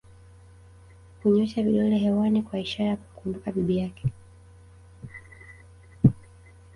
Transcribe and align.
kunyoosha 1.21 1.63
vidole 1.63 1.97
hewani 1.97 2.41
kwa 2.41 2.59
ishara 2.59 2.89
ya 2.89 2.95
kumkumbuka 2.97 3.51
bibi 3.51 3.77
yake 3.77 4.11